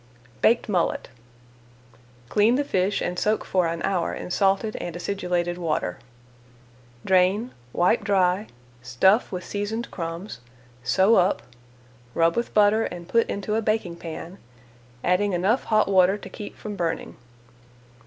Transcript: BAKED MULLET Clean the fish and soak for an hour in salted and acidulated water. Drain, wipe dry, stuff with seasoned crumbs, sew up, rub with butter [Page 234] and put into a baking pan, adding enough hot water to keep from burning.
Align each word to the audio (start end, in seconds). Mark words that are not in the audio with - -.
BAKED 0.41 0.67
MULLET 0.67 1.09
Clean 2.27 2.55
the 2.55 2.63
fish 2.63 3.01
and 3.01 3.19
soak 3.19 3.45
for 3.45 3.67
an 3.67 3.83
hour 3.83 4.15
in 4.15 4.31
salted 4.31 4.75
and 4.77 4.95
acidulated 4.95 5.59
water. 5.59 5.99
Drain, 7.05 7.51
wipe 7.71 8.03
dry, 8.03 8.47
stuff 8.81 9.31
with 9.31 9.45
seasoned 9.45 9.91
crumbs, 9.91 10.39
sew 10.81 11.17
up, 11.17 11.43
rub 12.15 12.35
with 12.35 12.51
butter 12.55 12.85
[Page 12.85 12.89
234] 13.09 13.19
and 13.19 13.27
put 13.27 13.31
into 13.31 13.53
a 13.53 13.61
baking 13.61 13.95
pan, 13.95 14.39
adding 15.03 15.33
enough 15.33 15.65
hot 15.65 15.87
water 15.87 16.17
to 16.17 16.29
keep 16.29 16.55
from 16.57 16.75
burning. 16.75 17.15